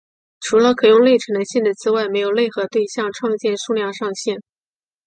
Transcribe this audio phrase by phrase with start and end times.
[0.39, 4.41] 除了可用内存的限制之外没有内核对象创建数量上限。